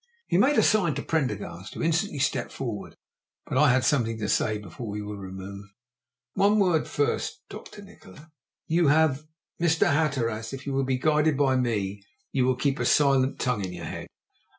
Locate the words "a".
0.57-0.63, 12.79-12.83